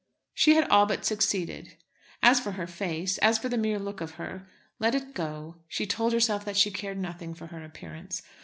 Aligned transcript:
She 0.33 0.55
had 0.55 0.67
all 0.69 0.87
but 0.87 1.05
succeeded; 1.05 1.75
as 2.23 2.39
for 2.39 2.53
her 2.53 2.65
face, 2.65 3.19
as 3.19 3.37
for 3.37 3.49
the 3.49 3.55
mere 3.59 3.77
look 3.77 4.01
of 4.01 4.15
her, 4.15 4.47
let 4.79 4.95
it 4.95 5.13
go. 5.13 5.57
She 5.67 5.85
told 5.85 6.11
herself 6.11 6.43
that 6.43 6.57
she 6.57 6.71
cared 6.71 6.97
nothing 6.97 7.35
for 7.35 7.45
her 7.45 7.63
appearance. 7.63 8.23